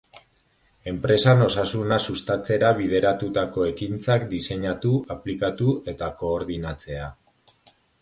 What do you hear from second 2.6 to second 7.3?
bideratutako ekintzak diseinatu, aplikatu eta koordinatzea.